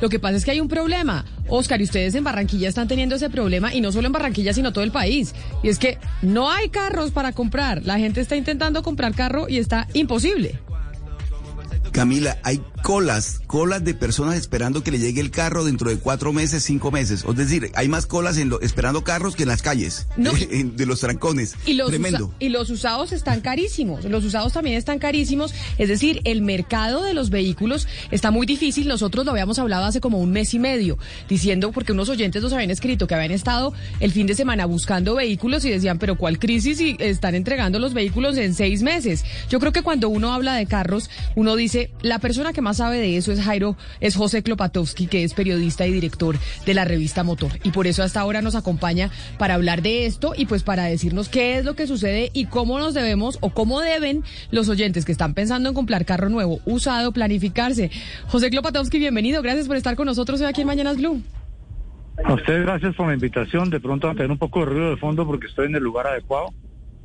[0.00, 1.24] Lo que pasa es que hay un problema.
[1.48, 4.72] Oscar, y ustedes en Barranquilla están teniendo ese problema, y no solo en Barranquilla, sino
[4.72, 5.34] todo el país.
[5.62, 7.84] Y es que no hay carros para comprar.
[7.84, 10.58] La gente está intentando comprar carro y está imposible.
[11.98, 16.32] Camila, hay colas, colas de personas esperando que le llegue el carro dentro de cuatro
[16.32, 17.24] meses, cinco meses.
[17.28, 20.30] Es decir, hay más colas en lo, esperando carros que en las calles, No.
[20.76, 21.56] de los trancones.
[21.66, 22.26] Y los, Tremendo.
[22.26, 24.04] usa- y los usados están carísimos.
[24.04, 25.52] Los usados también están carísimos.
[25.76, 28.86] Es decir, el mercado de los vehículos está muy difícil.
[28.86, 32.52] Nosotros lo habíamos hablado hace como un mes y medio, diciendo, porque unos oyentes nos
[32.52, 36.38] habían escrito que habían estado el fin de semana buscando vehículos y decían, pero ¿cuál
[36.38, 36.80] crisis?
[36.80, 39.24] Y están entregando los vehículos en seis meses.
[39.50, 42.98] Yo creo que cuando uno habla de carros, uno dice, la persona que más sabe
[42.98, 47.24] de eso es Jairo, es José Klopatowski, que es periodista y director de la revista
[47.24, 47.52] Motor.
[47.64, 51.28] Y por eso hasta ahora nos acompaña para hablar de esto y pues para decirnos
[51.28, 55.12] qué es lo que sucede y cómo nos debemos o cómo deben los oyentes que
[55.12, 57.90] están pensando en comprar carro nuevo, usado, planificarse.
[58.28, 59.42] José Klopatowski, bienvenido.
[59.42, 61.22] Gracias por estar con nosotros hoy aquí en Mañanas Blue.
[62.24, 63.70] A ustedes gracias por la invitación.
[63.70, 65.82] De pronto van a tener un poco de ruido de fondo porque estoy en el
[65.82, 66.48] lugar adecuado,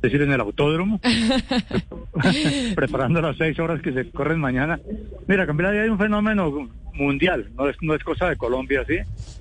[0.06, 1.00] decir, en el autódromo,
[2.74, 4.80] preparando las seis horas que se corren mañana.
[5.26, 8.98] Mira, Camila, hay un fenómeno mundial, no es, no es cosa de Colombia, ¿sí?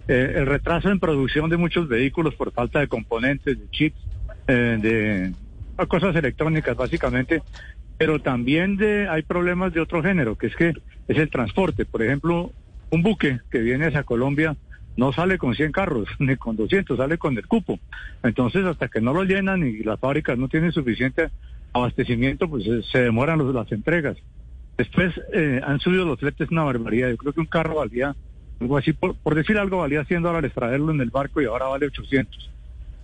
[0.07, 3.99] Eh, el retraso en producción de muchos vehículos por falta de componentes, de chips,
[4.47, 5.33] eh,
[5.77, 7.41] de cosas electrónicas básicamente,
[7.97, 10.73] pero también de, hay problemas de otro género, que es que
[11.07, 11.85] es el transporte.
[11.85, 12.51] Por ejemplo,
[12.89, 14.55] un buque que viene hacia Colombia
[14.95, 17.79] no sale con 100 carros, ni con 200, sale con el cupo.
[18.23, 21.29] Entonces, hasta que no lo llenan y las fábricas no tienen suficiente
[21.73, 24.17] abastecimiento, pues eh, se demoran las entregas.
[24.77, 27.09] Después eh, han subido los fletes una barbaridad.
[27.09, 28.15] Yo creo que un carro valía,
[28.59, 31.67] algo así, por, por decir algo, valía 100 dólares traerlo en el barco y ahora
[31.67, 32.51] vale 800.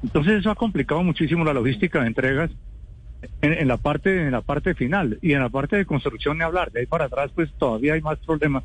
[0.03, 2.51] Entonces eso ha complicado muchísimo la logística de entregas
[3.41, 6.43] en, en la parte en la parte final y en la parte de construcción ni
[6.43, 6.71] hablar.
[6.71, 8.63] De ahí para atrás pues todavía hay más problemas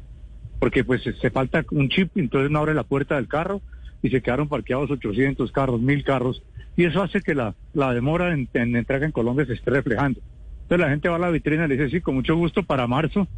[0.59, 3.61] porque pues se falta un chip, entonces no abre la puerta del carro
[4.03, 6.43] y se quedaron parqueados 800 carros, 1000 carros
[6.77, 10.21] y eso hace que la, la demora en, en entrega en Colombia se esté reflejando.
[10.63, 12.87] Entonces la gente va a la vitrina y le dice, sí, con mucho gusto para
[12.87, 13.29] marzo.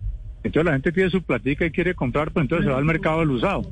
[0.42, 3.20] Entonces la gente pide su platica y quiere comprar, pues entonces se va al mercado
[3.20, 3.70] del usado.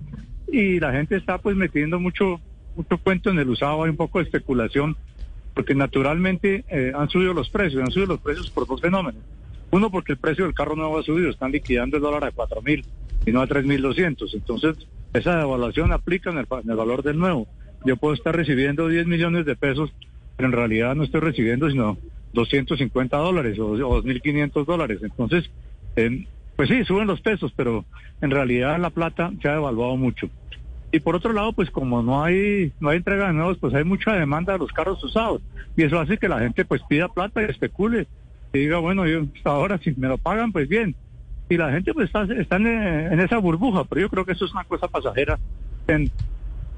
[0.51, 2.41] Y la gente está pues metiendo mucho,
[2.77, 4.97] mucho cuento en el usado, hay un poco de especulación,
[5.55, 9.23] porque naturalmente eh, han subido los precios, han subido los precios por dos fenómenos.
[9.71, 12.61] Uno, porque el precio del carro nuevo ha subido, están liquidando el dólar a cuatro
[12.61, 12.85] mil
[13.27, 14.35] y no a tres mil doscientos.
[14.35, 14.77] Entonces,
[15.13, 17.47] esa devaluación aplica en el, en el valor del nuevo.
[17.85, 19.93] Yo puedo estar recibiendo 10 millones de pesos,
[20.37, 21.99] pero en realidad no estoy recibiendo sino
[22.33, 25.01] 250 dólares o, o 2.500 dólares.
[25.03, 25.51] Entonces,
[25.97, 26.27] eh,
[26.57, 27.85] pues sí, suben los pesos, pero
[28.21, 30.29] en realidad la plata se ha devaluado mucho.
[30.93, 33.85] Y por otro lado, pues como no hay no hay entrega de nuevos, pues hay
[33.85, 35.43] mucha demanda de los carros usados.
[35.77, 38.07] Y eso hace que la gente pues pida plata y especule.
[38.53, 40.95] Y diga, bueno, yo hasta ahora si me lo pagan, pues bien.
[41.49, 44.45] Y la gente pues está, está en, en esa burbuja, pero yo creo que eso
[44.45, 45.39] es una cosa pasajera.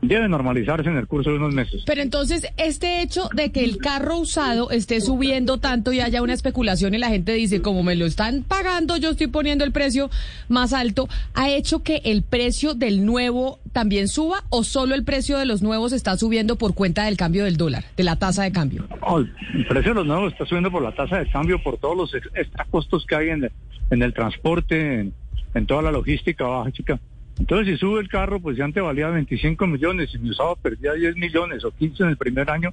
[0.02, 1.82] Debe normalizarse en el curso de unos meses.
[1.86, 6.32] Pero entonces, este hecho de que el carro usado esté subiendo tanto y haya una
[6.34, 10.10] especulación y la gente dice, como me lo están pagando, yo estoy poniendo el precio
[10.48, 15.38] más alto, ¿ha hecho que el precio del nuevo también suba o solo el precio
[15.38, 18.52] de los nuevos está subiendo por cuenta del cambio del dólar, de la tasa de
[18.52, 18.86] cambio?
[19.00, 21.96] Oh, el precio de los nuevos está subiendo por la tasa de cambio, por todos
[21.96, 23.52] los ex- extra costos que hay en el,
[23.90, 25.14] en el transporte, en,
[25.54, 27.00] en toda la logística baja, chica.
[27.38, 30.92] Entonces, si sube el carro, pues ya antes valía 25 millones, y mi usado perdía
[30.94, 32.70] 10 millones o 15 en el primer año,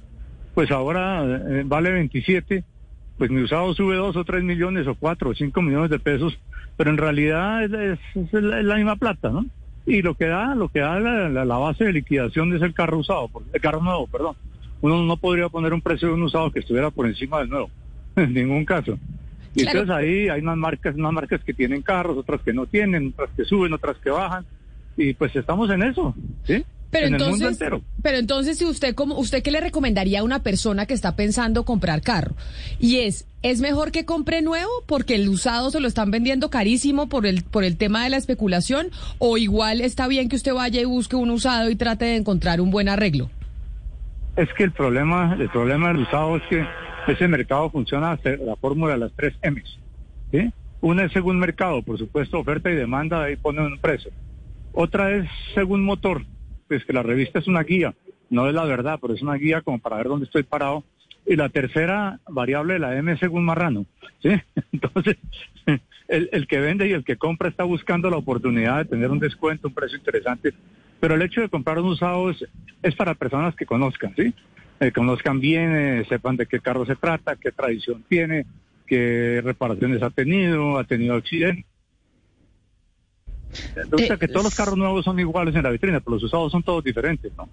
[0.54, 2.64] pues ahora eh, vale 27,
[3.18, 6.38] pues mi usado sube 2 o 3 millones o 4 o 5 millones de pesos,
[6.76, 9.44] pero en realidad es, es- es la, es la misma plata, ¿no?
[9.86, 12.72] Y lo que da, lo que da la, la- la base de liquidación es el
[12.72, 14.34] carro usado, el carro nuevo, perdón.
[14.80, 17.70] Uno no podría poner un precio de un usado que estuviera por encima del nuevo,
[18.16, 18.98] en ningún caso.
[19.54, 19.80] Y Claro.
[19.80, 23.30] entonces ahí hay unas marcas, unas marcas que tienen carros, otras que no tienen, otras
[23.36, 24.44] que suben, otras que bajan,
[24.96, 26.14] y pues estamos en eso,
[26.46, 26.64] ¿sí?
[26.90, 27.82] Pero en el mundo entonces, entero.
[28.02, 31.64] pero entonces, si usted como usted qué le recomendaría a una persona que está pensando
[31.64, 32.36] comprar carro
[32.78, 37.08] y es es mejor que compre nuevo porque el usado se lo están vendiendo carísimo
[37.08, 38.88] por el por el tema de la especulación
[39.18, 42.60] o igual está bien que usted vaya y busque un usado y trate de encontrar
[42.60, 43.28] un buen arreglo.
[44.36, 46.64] Es que el problema, el problema del usado es que
[47.06, 49.78] ese mercado funciona hasta la fórmula de las tres M's.
[50.30, 50.52] ¿sí?
[50.80, 54.10] Una es según mercado, por supuesto, oferta y demanda, ahí ponen un precio.
[54.74, 56.22] Otra es según motor,
[56.66, 57.94] pues que la revista es una guía,
[58.28, 60.84] no es la verdad, pero es una guía como para ver dónde estoy parado.
[61.26, 63.86] Y la tercera variable, la M según marrano.
[64.20, 64.30] ¿sí?
[64.72, 65.16] Entonces,
[66.08, 69.68] el, que vende y el que compra está buscando la oportunidad de tener un descuento,
[69.68, 70.52] un precio interesante.
[71.00, 72.44] Pero el hecho de comprar un usado es,
[72.82, 74.34] es para personas que conozcan, ¿sí?
[74.80, 78.44] Eh, conozcan bien, eh, sepan de qué carro se trata, qué tradición tiene,
[78.86, 81.64] qué reparaciones ha tenido, ha tenido accidentes.
[83.76, 86.50] Entonces, Eh, que todos los carros nuevos son iguales en la vitrina, pero los usados
[86.52, 87.48] son todos diferentes, ¿no?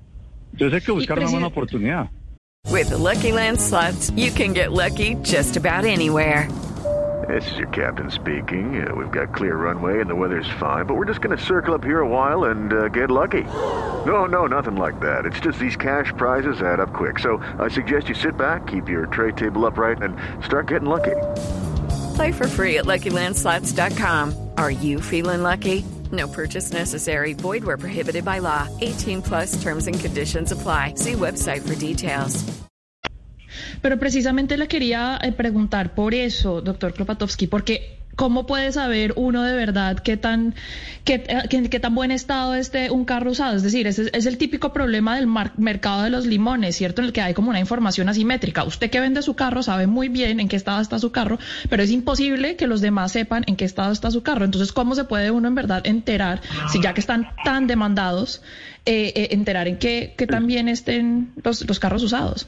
[0.54, 2.10] Entonces hay que buscar una buena oportunidad.
[2.70, 6.48] With the Lucky Land slots, you can get lucky just about anywhere.
[7.28, 8.84] This is your captain speaking.
[8.84, 11.74] Uh, we've got clear runway and the weather's fine, but we're just going to circle
[11.76, 13.44] up here a while and uh, get lucky.
[14.06, 15.26] No, no, nothing like that.
[15.26, 17.20] It's just these cash prizes add up quick.
[17.20, 21.16] So I suggest you sit back, keep your tray table upright, and start getting lucky.
[22.16, 24.34] Play for free at LuckyLandSlots.com.
[24.58, 25.84] Are you feeling lucky?
[26.12, 27.34] No purchase necessary.
[27.34, 28.68] Void where prohibited by law.
[28.82, 30.96] 18 plus terms and conditions apply.
[30.96, 32.44] See website for details.
[33.82, 39.44] Pero precisamente le quería eh, preguntar por eso, doctor Klopatowski, porque ¿cómo puede saber uno
[39.44, 40.54] de verdad qué tan,
[41.04, 43.56] qué, eh, qué- qué tan buen estado esté un carro usado?
[43.56, 47.02] Es decir, ese es el típico problema del mar- mercado de los limones, ¿cierto?
[47.02, 48.64] En el que hay como una información asimétrica.
[48.64, 51.84] Usted que vende su carro sabe muy bien en qué estado está su carro, pero
[51.84, 54.46] es imposible que los demás sepan en qué estado está su carro.
[54.46, 56.42] Entonces, ¿cómo se puede uno en verdad enterar,
[56.72, 58.42] si ya que están tan demandados,
[58.86, 62.48] eh, eh, enterar en qué, qué tan bien estén los, los carros usados?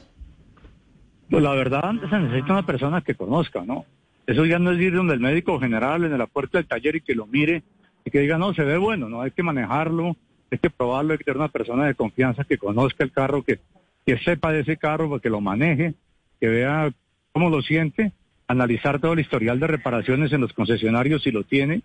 [1.30, 3.84] Pues la verdad se necesita una persona que conozca, ¿no?
[4.26, 7.00] Eso ya no es ir donde el médico general en la puerta del taller y
[7.00, 7.62] que lo mire
[8.04, 10.16] y que diga, no, se ve bueno, no hay que manejarlo,
[10.50, 13.60] hay que probarlo, hay que tener una persona de confianza que conozca el carro, que,
[14.06, 15.94] que sepa de ese carro, que lo maneje,
[16.40, 16.92] que vea
[17.32, 18.12] cómo lo siente,
[18.46, 21.82] analizar todo el historial de reparaciones en los concesionarios si lo tiene,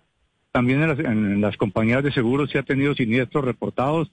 [0.52, 4.10] también en las, en las compañías de seguros si ha tenido siniestros reportados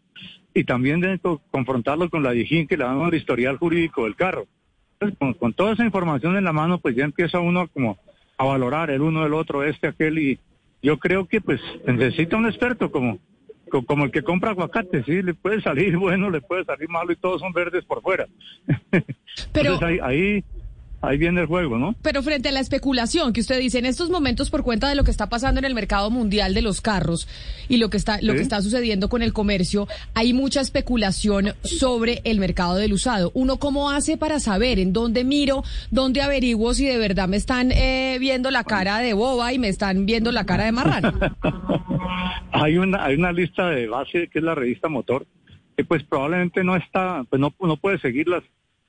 [0.53, 4.15] y también de co- confrontarlo con la DIJÍN que le dan el historial jurídico del
[4.15, 4.47] carro.
[5.19, 7.97] Con, con toda esa información en la mano, pues ya empieza uno como
[8.37, 10.39] a valorar el uno, el otro, este, aquel, y
[10.81, 13.17] yo creo que pues necesita un experto como,
[13.69, 17.11] co- como el que compra aguacate, sí, le puede salir bueno, le puede salir malo
[17.11, 18.27] y todos son verdes por fuera.
[19.53, 20.43] Pero- Entonces ahí, ahí,
[21.01, 21.95] ahí viene el juego, ¿no?
[22.01, 25.03] Pero frente a la especulación que usted dice en estos momentos por cuenta de lo
[25.03, 27.27] que está pasando en el mercado mundial de los carros
[27.69, 28.37] y lo que está lo Sí.
[28.37, 33.31] que está sucediendo con el comercio, hay mucha especulación sobre el mercado del usado.
[33.35, 37.71] Uno cómo hace para saber en dónde miro, dónde averiguo si de verdad me están
[37.71, 41.13] eh, viendo la cara de boba y me están viendo la cara de marrano.
[42.51, 45.25] hay una hay una lista de base que es la revista Motor
[45.75, 48.43] que pues probablemente no está pues no no puede seguir las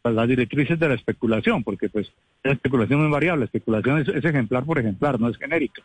[0.05, 2.11] las directrices de la especulación porque pues
[2.43, 5.83] la especulación es variable la especulación es, ejemplar por ejemplar no es genérica.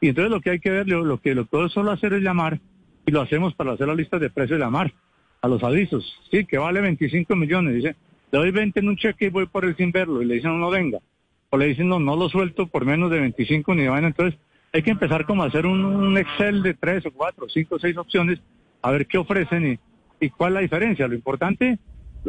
[0.00, 2.60] Y entonces lo que hay que ver lo, que lo puedo solo hacer es llamar
[3.06, 4.92] y lo hacemos para hacer las listas de precios llamar
[5.40, 6.04] a los avisos.
[6.30, 7.96] Sí que vale 25 millones dice
[8.32, 10.58] le doy 20 en un cheque y voy por él sin verlo y le dicen
[10.60, 10.98] no venga
[11.50, 14.38] o le dicen no no lo suelto por menos de 25 ni vaina entonces
[14.76, 18.40] hay que empezar como a hacer un, Excel de tres o cuatro, cinco, seis opciones,
[18.82, 19.78] a ver qué ofrecen y,
[20.20, 21.08] y cuál es la diferencia.
[21.08, 21.78] Lo importante,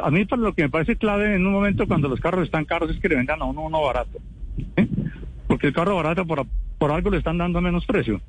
[0.01, 2.65] a mí para lo que me parece clave en un momento cuando los carros están
[2.65, 4.19] caros es que le vendan a uno uno barato.
[5.47, 6.45] Porque el carro barato por,
[6.77, 8.21] por algo le están dando menos precio.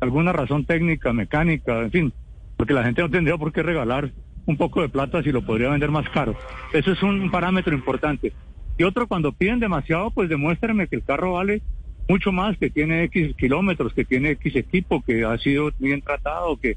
[0.00, 2.12] Alguna razón técnica, mecánica, en fin.
[2.56, 4.10] Porque la gente no tendría por qué regalar
[4.46, 6.34] un poco de plata si lo podría vender más caro.
[6.72, 8.32] Eso es un parámetro importante.
[8.78, 11.62] Y otro, cuando piden demasiado, pues demuéstrenme que el carro vale
[12.08, 16.56] mucho más, que tiene X kilómetros, que tiene X equipo, que ha sido bien tratado,
[16.56, 16.76] que,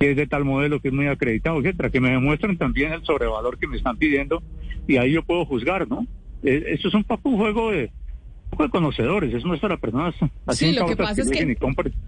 [0.00, 3.04] que es de tal modelo que es muy acreditado, etcétera, que me demuestren también el
[3.04, 4.42] sobrevalor que me están pidiendo
[4.88, 6.06] y ahí yo puedo juzgar, ¿no?
[6.42, 7.92] Eh, Eso es un poco un juego de,
[8.60, 10.14] poco de conocedores, es para personas
[10.46, 11.56] así Sí, lo que pasa es que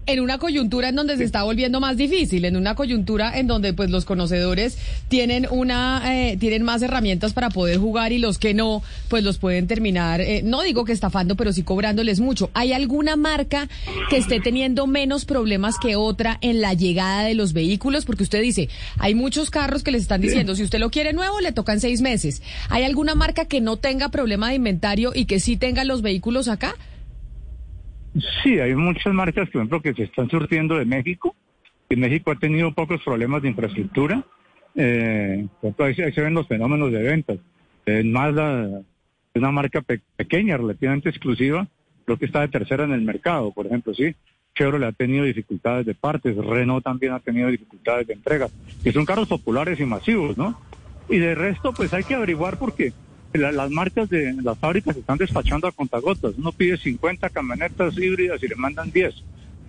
[0.05, 3.73] en una coyuntura en donde se está volviendo más difícil, en una coyuntura en donde
[3.73, 8.53] pues los conocedores tienen una eh, tienen más herramientas para poder jugar y los que
[8.53, 12.49] no pues los pueden terminar eh, no digo que estafando pero sí cobrándoles mucho.
[12.53, 13.67] ¿Hay alguna marca
[14.09, 18.05] que esté teniendo menos problemas que otra en la llegada de los vehículos?
[18.05, 18.69] Porque usted dice
[18.99, 22.01] hay muchos carros que les están diciendo si usted lo quiere nuevo le tocan seis
[22.01, 22.41] meses.
[22.69, 26.42] ¿Hay alguna marca que no tenga problema de inventario y que sí tenga los vehículos
[26.47, 26.73] acá?
[28.43, 31.35] Sí, hay muchas marcas, por ejemplo, que se están surtiendo de México.
[31.89, 34.23] Y México ha tenido pocos problemas de infraestructura.
[34.75, 35.47] Eh,
[35.79, 37.37] ahí, se- ahí se ven los fenómenos de ventas.
[37.85, 38.65] Eh, Mazda
[39.33, 41.67] es una marca pe- pequeña, relativamente exclusiva,
[42.05, 44.15] creo que está de tercera en el mercado, por ejemplo, sí.
[44.55, 48.49] Chevrolet ha tenido dificultades de partes, Renault también ha tenido dificultades de entrega,
[48.83, 50.59] que son carros populares y masivos, ¿no?
[51.09, 52.93] Y de resto, pues hay que averiguar porque
[53.39, 56.33] la- las marcas de las fábricas están despachando a contagotas.
[56.37, 59.15] Uno pide 50 camionetas híbridas y le mandan 10.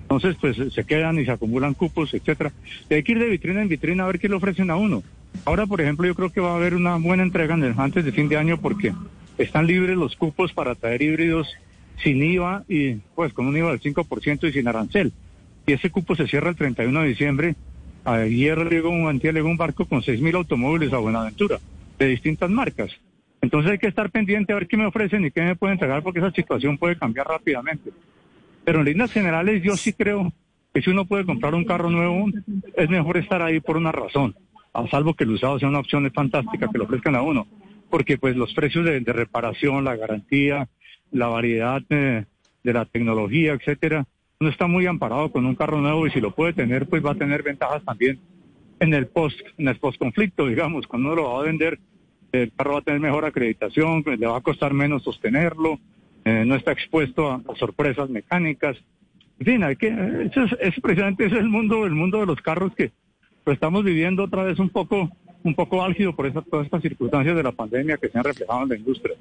[0.03, 2.53] Entonces, pues se quedan y se acumulan cupos, etcétera.
[2.91, 5.03] Y hay que ir de vitrina en vitrina a ver qué le ofrecen a uno.
[5.47, 8.29] Ahora, por ejemplo, yo creo que va a haber una buena entrega antes de fin
[8.29, 8.93] de año porque
[9.39, 11.49] están libres los cupos para traer híbridos
[12.03, 15.13] sin IVA y pues con un IVA del 5% y sin arancel.
[15.67, 17.55] Y ese cupo se cierra el 31 de diciembre.
[18.05, 21.59] Ayer llegó un, llegó un barco con 6.000 automóviles a Buenaventura
[21.99, 22.91] de distintas marcas.
[23.45, 26.03] Entonces hay que estar pendiente a ver qué me ofrecen y qué me pueden entregar
[26.03, 27.91] porque esa situación puede cambiar rápidamente.
[28.65, 30.33] Pero en líneas generales yo sí creo
[30.73, 32.31] que si uno puede comprar un carro nuevo,
[32.75, 34.35] es mejor estar ahí por una razón,
[34.73, 37.47] a salvo que el usado sea una opción fantástica que lo ofrezcan a uno,
[37.91, 40.67] porque pues los precios de, reparación, la garantía,
[41.13, 42.25] la variedad de,
[42.63, 44.07] la tecnología, etcétera,
[44.41, 47.13] no está muy amparado con un carro nuevo y si lo puede tener, pues va
[47.13, 48.21] a tener ventajas también
[48.81, 51.79] en el post, en el post conflicto, digamos, cuando uno lo va a vender,
[52.43, 55.79] el carro va a tener mejor acreditación, le va a costar menos sostenerlo,
[56.25, 58.77] eh, no está expuesto a, sorpresas mecánicas.
[59.39, 62.93] En fin, eso es, precisamente ese es el mundo, el mundo de los carros que
[63.45, 65.11] lo estamos viviendo otra vez un poco,
[65.43, 68.69] un poco álgido por todas estas circunstancias de la pandemia que se han reflejado en
[68.69, 69.17] la industria.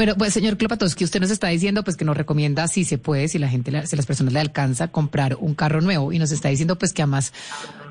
[0.00, 3.28] Pero, pues, señor Klopatowski, usted nos está diciendo pues que nos recomienda, si se puede,
[3.28, 6.10] si la gente, si las personas le alcanza, comprar un carro nuevo.
[6.10, 7.34] Y nos está diciendo pues que además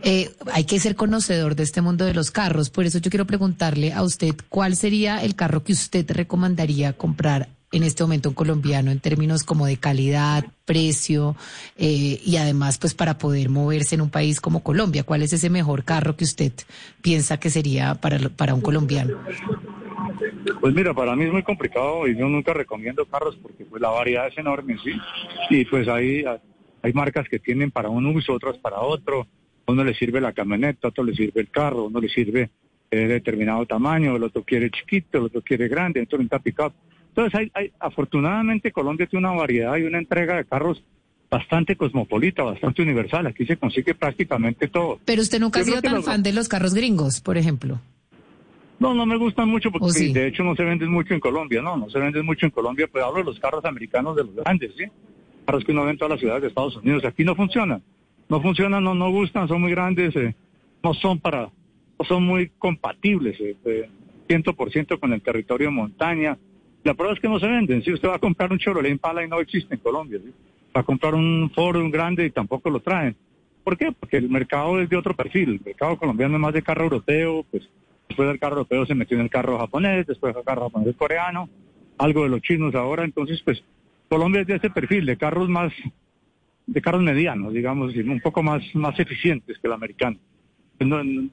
[0.02, 2.72] eh, hay que ser conocedor de este mundo de los carros.
[2.72, 7.50] Por eso yo quiero preguntarle a usted, ¿cuál sería el carro que usted recomendaría comprar
[7.72, 11.36] en este momento un colombiano en términos como de calidad, precio
[11.78, 15.04] eh, y además pues para poder moverse en un país como Colombia?
[15.04, 16.54] ¿Cuál es ese mejor carro que usted
[17.04, 19.16] piensa que sería para, para un colombiano?
[20.60, 23.90] Pues mira, para mí es muy complicado y yo nunca recomiendo carros porque pues la
[23.90, 24.92] variedad es enorme, ¿sí?
[25.50, 26.24] Y pues ahí
[26.82, 29.28] hay marcas que tienen para un uso, otras para otro.
[29.68, 32.50] uno le sirve la camioneta, otro le sirve el carro, uno le sirve
[32.90, 36.74] de determinado tamaño, el otro quiere chiquito, el otro quiere grande, otro necesita pick-up.
[37.10, 40.82] Entonces, hay, afortunadamente Colombia tiene una variedad y una entrega de carros
[41.30, 43.28] bastante cosmopolita, bastante universal.
[43.28, 45.00] Aquí se consigue prácticamente todo.
[45.06, 47.80] Pero usted nunca ha sido tan fan de los carros gringos, por ejemplo.
[48.80, 51.76] No, no me gustan mucho porque de hecho no se venden mucho en Colombia, no,
[51.76, 54.72] no se venden mucho en Colombia, pero hablo de los carros americanos de los grandes,
[54.78, 54.86] ¿sí?
[55.46, 57.04] Carros que uno ve en todas las ciudades de Estados Unidos.
[57.04, 57.84] Aquí no funcionan,
[58.30, 60.34] no funcionan, no, no gustan, son muy grandes, eh,
[60.82, 61.50] no son para,
[62.00, 63.90] no son muy compatibles, eh, eh,
[64.28, 66.38] ciento por ciento con el territorio de montaña,
[66.84, 67.84] la prueba es que no se venden.
[67.84, 70.20] Si usted va a comprar un Chevrolet Impala y no existe en Colombia,
[70.76, 73.16] va a comprar un Ford un grande y tampoco lo traen.
[73.64, 73.92] ¿Por qué?
[73.92, 75.50] Porque el mercado es de otro perfil.
[75.50, 77.70] El mercado colombiano es más de carro europeo, pues
[78.10, 81.50] después del carro europeo se metió en el carro japonés, después el carro japonés coreano,
[81.98, 83.06] algo de los chinos ahora.
[83.06, 83.64] Entonces, pues
[84.10, 85.72] Colombia es de ese perfil, de carros más,
[86.68, 90.20] de carros medianos, digamos, un poco más, más eficientes que el americano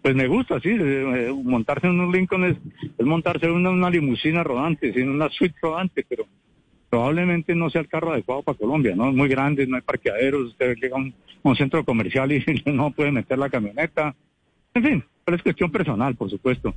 [0.03, 2.57] pues me gusta, sí, eh, montarse en un Lincoln es,
[2.99, 6.27] montarse en una, limusina rodante, en una suite rodante, pero
[6.91, 9.09] probablemente no sea el carro adecuado para Colombia, ¿no?
[9.09, 11.15] Es muy grande, no hay parqueaderos, usted llega a un,
[11.57, 14.17] centro comercial y no puede meter la camioneta.
[14.75, 16.73] En fin, pero es cuestión personal, por supuesto.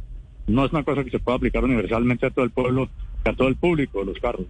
[0.47, 2.89] No es una cosa que se pueda aplicar universalmente a todo el pueblo
[3.25, 4.47] a todo el público los carros.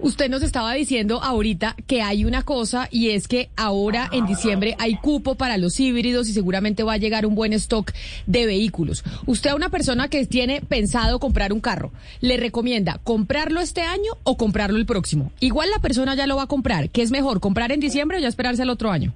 [0.00, 4.74] Usted nos estaba diciendo ahorita que hay una cosa y es que ahora en diciembre
[4.80, 7.92] hay cupo para los híbridos y seguramente va a llegar un buen stock
[8.26, 9.04] de vehículos.
[9.26, 14.10] Usted a una persona que tiene pensado comprar un carro, ¿le recomienda comprarlo este año
[14.24, 15.30] o comprarlo el próximo?
[15.38, 16.90] Igual la persona ya lo va a comprar.
[16.90, 19.14] ¿Qué es mejor, comprar en diciembre o ya esperarse el otro año?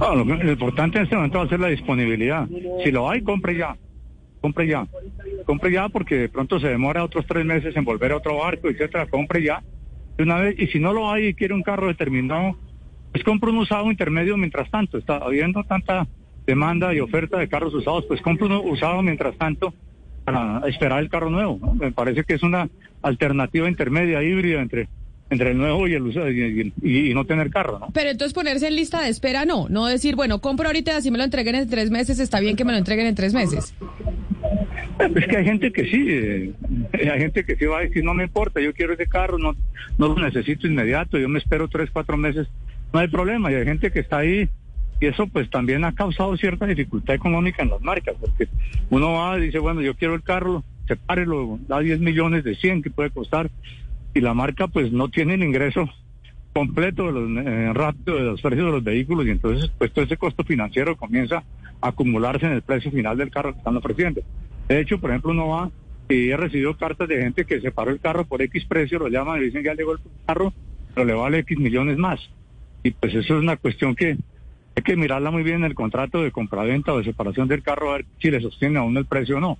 [0.00, 2.46] Ah, lo importante en este momento va a ser la disponibilidad.
[2.84, 3.76] Si lo hay, compre ya
[4.44, 4.86] compre ya.
[5.46, 8.68] Compre ya porque de pronto se demora otros tres meses en volver a otro barco,
[8.68, 9.06] etcétera.
[9.06, 9.62] Compre ya.
[10.18, 12.54] Una vez, y si no lo hay y quiere un carro determinado,
[13.10, 14.98] pues compre un usado intermedio mientras tanto.
[14.98, 16.06] Está habiendo tanta
[16.46, 19.72] demanda y oferta de carros usados, pues compre uno usado mientras tanto
[20.26, 21.58] para esperar el carro nuevo.
[21.80, 22.68] Me parece que es una
[23.00, 24.88] alternativa intermedia, híbrida entre
[25.30, 27.88] entre el nuevo y el usado y, no tener carro, ¿no?
[27.92, 31.18] Pero entonces ponerse en lista de espera no, no decir, bueno, compro ahorita, así me
[31.18, 33.74] lo entreguen en tres meses, está bien que me lo entreguen en tres meses.
[34.98, 36.52] Es que hay gente que sí, eh,
[37.12, 39.56] hay gente que sí va a decir, no me importa, yo quiero ese carro, no,
[39.98, 42.46] no lo necesito inmediato, yo me espero tres, cuatro meses,
[42.92, 44.48] no hay problema, y hay gente que está ahí,
[45.00, 48.48] y eso pues también ha causado cierta dificultad económica en las marcas, porque
[48.90, 52.82] uno va y dice, bueno, yo quiero el carro, sepárelo, da 10 millones de 100
[52.82, 53.50] que puede costar,
[54.14, 55.88] y la marca pues no tiene el ingreso
[56.52, 57.72] completo de los, eh,
[58.06, 61.42] de los precios de los vehículos, y entonces pues todo ese costo financiero comienza
[61.80, 64.22] a acumularse en el precio final del carro que están ofreciendo.
[64.68, 65.70] De hecho, por ejemplo, uno va
[66.08, 69.40] y he recibido cartas de gente que separó el carro por X precio, lo llaman
[69.40, 70.52] y dicen ya llegó el carro,
[70.94, 72.20] pero le vale X millones más.
[72.82, 74.16] Y pues eso es una cuestión que
[74.76, 77.90] hay que mirarla muy bien en el contrato de compraventa o de separación del carro,
[77.90, 79.58] a ver si le sostiene aún el precio o no.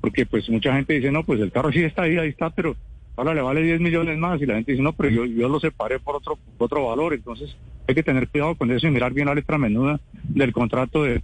[0.00, 2.76] Porque pues mucha gente dice, no, pues el carro sí está ahí, ahí está, pero
[3.16, 5.58] ahora le vale 10 millones más y la gente dice, no, pero yo, yo lo
[5.58, 7.56] separé por otro, otro valor, entonces
[7.88, 11.22] hay que tener cuidado con eso y mirar bien la letra menuda del contrato de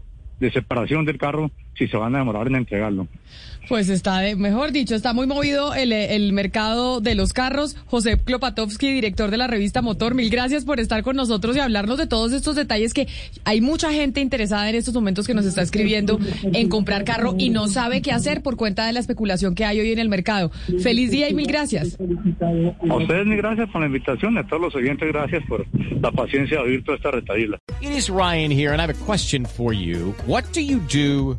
[0.53, 3.09] separación del carro si se van a demorar en entregarlo.
[3.69, 7.77] Pues está, de, mejor dicho, está muy movido el, el mercado de los carros.
[7.87, 11.97] José Klopatowski, director de la revista Motor, mil gracias por estar con nosotros y hablarnos
[11.97, 13.07] de todos estos detalles que
[13.45, 17.51] hay mucha gente interesada en estos momentos que nos está escribiendo en comprar carro y
[17.51, 20.51] no sabe qué hacer por cuenta de la especulación que hay hoy en el mercado.
[20.83, 21.97] Feliz día y mil gracias.
[22.91, 25.65] A ustedes mil gracias por la invitación, a todos los oyentes gracias por
[26.01, 27.59] la paciencia de oír toda esta retadilla.
[27.81, 30.15] It is Ryan here and I have a question for you.
[30.27, 31.39] What do you do